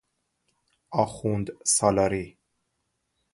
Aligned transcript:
آخوندسالاری 0.91 2.37